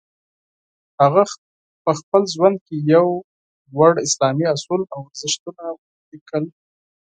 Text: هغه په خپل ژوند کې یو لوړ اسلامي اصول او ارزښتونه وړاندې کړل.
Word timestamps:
هغه 1.01 1.23
په 1.83 1.91
خپل 1.99 2.21
ژوند 2.33 2.57
کې 2.65 2.75
یو 2.93 3.07
لوړ 3.71 3.93
اسلامي 4.07 4.45
اصول 4.55 4.81
او 4.93 4.99
ارزښتونه 5.09 5.63
وړاندې 5.73 6.17
کړل. 6.27 6.45